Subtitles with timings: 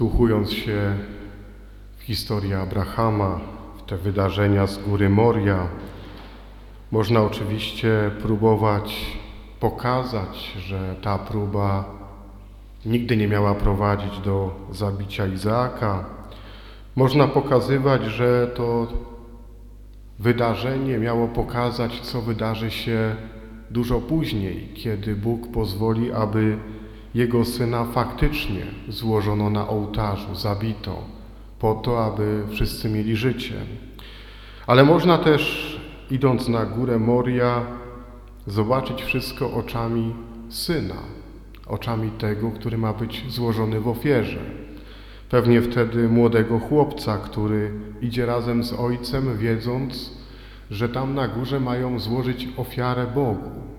[0.00, 0.96] Wsłuchując się
[1.98, 3.40] w historię Abrahama,
[3.78, 5.68] w te wydarzenia z góry Moria,
[6.90, 9.16] można oczywiście próbować
[9.60, 11.84] pokazać, że ta próba
[12.86, 16.04] nigdy nie miała prowadzić do zabicia Izaaka.
[16.96, 18.86] Można pokazywać, że to
[20.18, 23.16] wydarzenie miało pokazać, co wydarzy się
[23.70, 26.58] dużo później, kiedy Bóg pozwoli, aby
[27.14, 31.04] jego syna faktycznie złożono na ołtarzu, zabito,
[31.58, 33.54] po to, aby wszyscy mieli życie.
[34.66, 35.76] Ale można też,
[36.10, 37.66] idąc na górę Moria,
[38.46, 40.14] zobaczyć wszystko oczami
[40.48, 41.02] syna,
[41.66, 44.40] oczami tego, który ma być złożony w ofierze.
[45.30, 47.70] Pewnie wtedy młodego chłopca, który
[48.00, 50.10] idzie razem z ojcem, wiedząc,
[50.70, 53.69] że tam na górze mają złożyć ofiarę Bogu.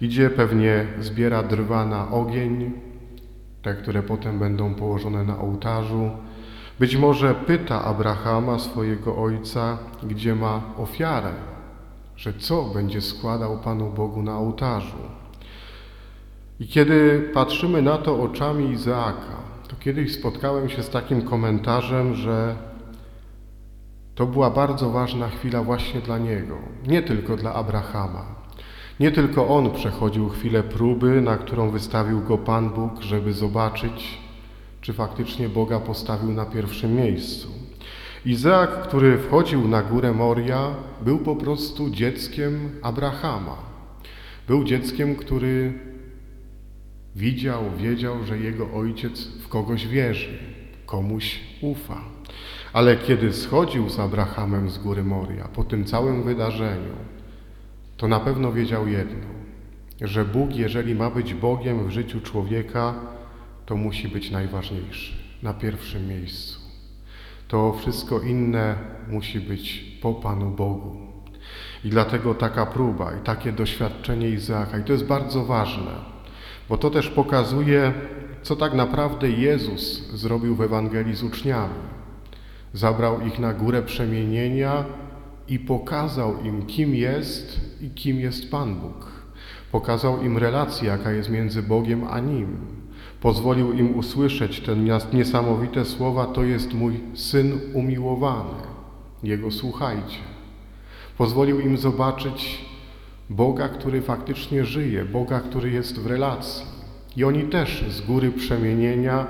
[0.00, 2.72] Idzie pewnie, zbiera drwa na ogień,
[3.62, 6.10] te, które potem będą położone na ołtarzu.
[6.78, 11.32] Być może pyta Abrahama, swojego ojca, gdzie ma ofiarę,
[12.16, 14.98] że co będzie składał Panu Bogu na ołtarzu.
[16.60, 19.36] I kiedy patrzymy na to oczami Izaaka,
[19.68, 22.56] to kiedyś spotkałem się z takim komentarzem, że
[24.14, 26.56] to była bardzo ważna chwila właśnie dla niego,
[26.86, 28.45] nie tylko dla Abrahama.
[29.00, 34.18] Nie tylko on przechodził chwilę próby, na którą wystawił go Pan Bóg, żeby zobaczyć,
[34.80, 37.48] czy faktycznie Boga postawił na pierwszym miejscu.
[38.26, 40.74] Izaak, który wchodził na górę Moria,
[41.04, 43.56] był po prostu dzieckiem Abrahama.
[44.48, 45.72] Był dzieckiem, który
[47.16, 50.38] widział, wiedział, że jego ojciec w kogoś wierzy,
[50.86, 52.00] komuś ufa.
[52.72, 56.94] Ale kiedy schodził z Abrahamem z góry Moria, po tym całym wydarzeniu,
[57.96, 59.26] to na pewno wiedział jedno,
[60.00, 62.94] że Bóg, jeżeli ma być Bogiem w życiu człowieka,
[63.66, 65.12] to musi być najważniejszy,
[65.42, 66.60] na pierwszym miejscu.
[67.48, 68.74] To wszystko inne
[69.08, 70.96] musi być po Panu Bogu.
[71.84, 75.92] I dlatego taka próba i takie doświadczenie Izaaka, i to jest bardzo ważne,
[76.68, 77.92] bo to też pokazuje,
[78.42, 81.74] co tak naprawdę Jezus zrobił w Ewangelii z uczniami.
[82.72, 84.84] Zabrał ich na górę przemienienia
[85.48, 89.12] i pokazał im, kim jest i kim jest Pan Bóg.
[89.72, 92.56] Pokazał im relację, jaka jest między Bogiem a Nim.
[93.20, 94.76] Pozwolił im usłyszeć te
[95.12, 98.54] niesamowite słowa: To jest mój syn umiłowany,
[99.22, 100.18] jego słuchajcie.
[101.18, 102.64] Pozwolił im zobaczyć
[103.30, 106.66] Boga, który faktycznie żyje, Boga, który jest w relacji.
[107.16, 109.26] I oni też z góry przemienienia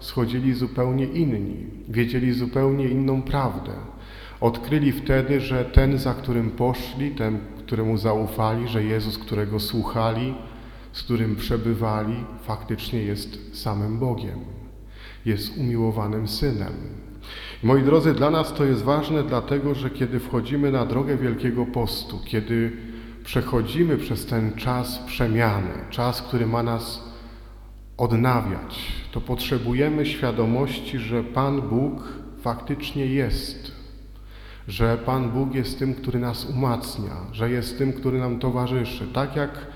[0.00, 3.72] schodzili zupełnie inni, wiedzieli zupełnie inną prawdę.
[4.40, 10.34] Odkryli wtedy, że ten, za którym poszli, ten, któremu zaufali, że Jezus, którego słuchali,
[10.92, 14.38] z którym przebywali, faktycznie jest samym Bogiem,
[15.24, 16.72] jest umiłowanym Synem.
[17.62, 22.20] Moi drodzy, dla nas to jest ważne, dlatego że kiedy wchodzimy na drogę Wielkiego Postu,
[22.24, 22.72] kiedy
[23.24, 27.04] przechodzimy przez ten czas przemiany, czas, który ma nas
[27.96, 32.02] odnawiać, to potrzebujemy świadomości, że Pan Bóg
[32.42, 33.77] faktycznie jest,
[34.68, 39.36] że Pan Bóg jest tym, który nas umacnia, że jest tym, który nam towarzyszy, tak
[39.36, 39.66] jak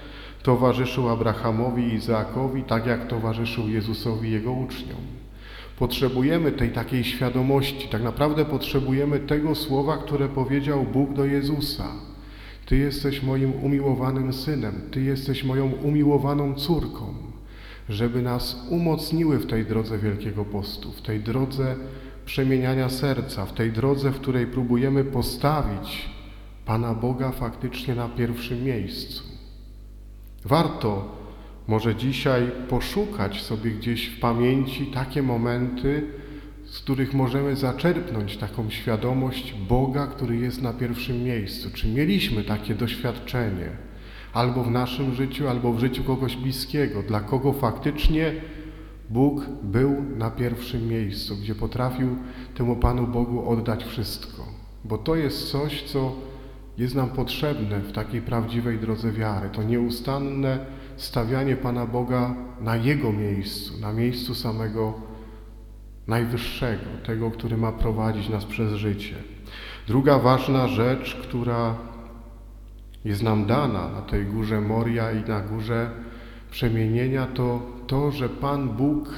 [0.42, 5.00] towarzyszył Abrahamowi i Izaakowi, tak jak towarzyszył Jezusowi i Jego uczniom.
[5.78, 11.88] Potrzebujemy tej takiej świadomości, tak naprawdę potrzebujemy tego słowa, które powiedział Bóg do Jezusa.
[12.66, 17.14] Ty jesteś moim umiłowanym synem, Ty jesteś moją umiłowaną córką,
[17.88, 21.76] żeby nas umocniły w tej drodze Wielkiego Postu, w tej drodze
[22.24, 26.08] przemieniania serca, w tej drodze, w której próbujemy postawić
[26.64, 29.22] Pana Boga faktycznie na pierwszym miejscu.
[30.44, 31.22] Warto
[31.66, 36.06] może dzisiaj poszukać sobie gdzieś w pamięci takie momenty,
[36.64, 41.70] z których możemy zaczerpnąć taką świadomość Boga, który jest na pierwszym miejscu.
[41.74, 43.70] Czy mieliśmy takie doświadczenie
[44.32, 48.34] albo w naszym życiu, albo w życiu kogoś bliskiego, dla kogo faktycznie
[49.12, 52.16] Bóg był na pierwszym miejscu, gdzie potrafił
[52.54, 54.46] temu Panu Bogu oddać wszystko.
[54.84, 56.12] Bo to jest coś, co
[56.78, 59.48] jest nam potrzebne w takiej prawdziwej drodze wiary.
[59.52, 60.58] To nieustanne
[60.96, 64.94] stawianie Pana Boga na Jego miejscu, na miejscu samego
[66.06, 69.14] Najwyższego, tego, który ma prowadzić nas przez życie.
[69.88, 71.74] Druga ważna rzecz, która
[73.04, 75.90] jest nam dana na tej górze Moria i na górze
[76.50, 79.10] przemienienia, to to, że Pan Bóg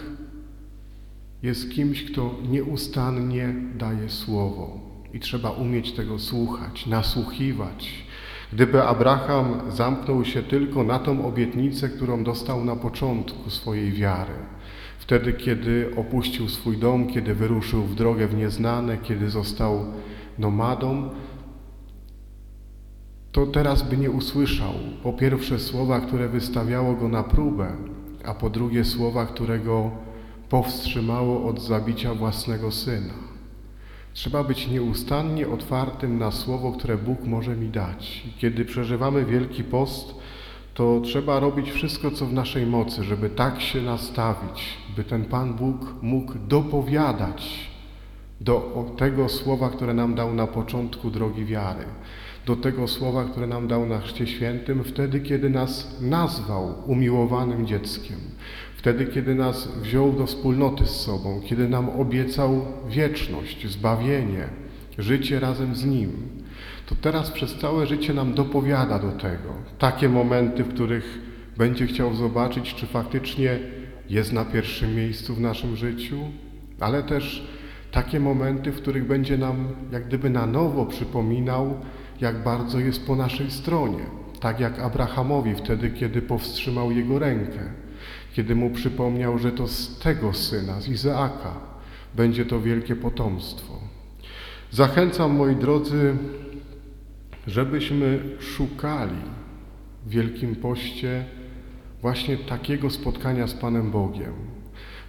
[1.43, 4.81] jest kimś, kto nieustannie daje słowo.
[5.13, 8.05] I trzeba umieć tego słuchać, nasłuchiwać.
[8.53, 14.35] Gdyby Abraham zamknął się tylko na tą obietnicę, którą dostał na początku swojej wiary,
[14.99, 19.85] wtedy kiedy opuścił swój dom, kiedy wyruszył w drogę w nieznane, kiedy został
[20.39, 21.11] nomadą,
[23.33, 27.77] to teraz by nie usłyszał po pierwsze słowa, które wystawiało go na próbę,
[28.27, 29.91] a po drugie słowa, które go
[30.49, 33.15] powstrzymało od zabicia własnego syna.
[34.13, 38.23] Trzeba być nieustannie otwartym na słowo, które Bóg może mi dać.
[38.27, 40.15] I kiedy przeżywamy Wielki Post,
[40.75, 45.55] to trzeba robić wszystko, co w naszej mocy, żeby tak się nastawić, by ten Pan
[45.55, 47.74] Bóg mógł dopowiadać
[48.45, 51.85] do tego słowa, które nam dał na początku drogi wiary,
[52.47, 58.17] do tego słowa, które nam dał na Chrzcie Świętym, wtedy, kiedy nas nazwał umiłowanym dzieckiem,
[58.77, 64.49] wtedy, kiedy nas wziął do wspólnoty z sobą, kiedy nam obiecał wieczność, zbawienie,
[64.99, 66.13] życie razem z Nim.
[66.87, 69.55] To teraz przez całe życie nam dopowiada do tego.
[69.79, 71.19] Takie momenty, w których
[71.57, 73.59] będzie chciał zobaczyć, czy faktycznie
[74.11, 76.19] jest na pierwszym miejscu w naszym życiu,
[76.81, 77.55] ale też
[77.95, 81.75] takie momenty, w których będzie nam jak gdyby na nowo przypominał,
[82.21, 84.05] jak bardzo jest po naszej stronie.
[84.41, 87.61] Tak jak Abrahamowi wtedy, kiedy powstrzymał jego rękę,
[88.33, 91.55] kiedy mu przypomniał, że to z tego syna, z Izaaka,
[92.15, 93.75] będzie to wielkie potomstwo.
[94.71, 96.17] Zachęcam, moi drodzy,
[97.47, 99.23] żebyśmy szukali
[100.07, 101.25] w Wielkim Poście
[102.03, 104.35] właśnie takiego spotkania z Panem Bogiem.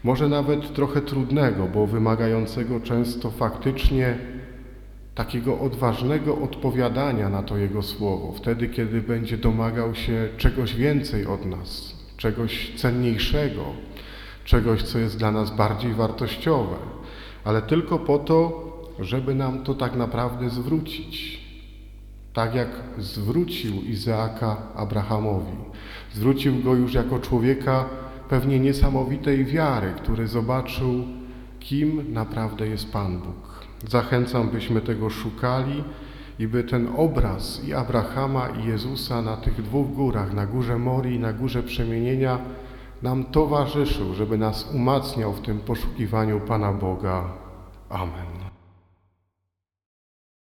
[0.05, 4.17] Może nawet trochę trudnego, bo wymagającego często faktycznie
[5.15, 11.45] takiego odważnego odpowiadania na to Jego słowo, wtedy, kiedy będzie domagał się czegoś więcej od
[11.45, 13.63] nas, czegoś cenniejszego,
[14.43, 16.75] czegoś, co jest dla nas bardziej wartościowe,
[17.43, 18.65] ale tylko po to,
[18.99, 21.45] żeby nam to tak naprawdę zwrócić.
[22.33, 25.57] Tak jak zwrócił Izaaka Abrahamowi.
[26.13, 31.03] Zwrócił go już jako człowieka pewnie niesamowitej wiary, który zobaczył,
[31.59, 33.65] kim naprawdę jest Pan Bóg.
[33.89, 35.83] Zachęcam, byśmy tego szukali
[36.39, 41.15] i by ten obraz i Abrahama i Jezusa na tych dwóch górach, na górze Morii
[41.15, 42.39] i na górze Przemienienia,
[43.01, 47.23] nam towarzyszył, żeby nas umacniał w tym poszukiwaniu Pana Boga.
[47.89, 48.44] Amen.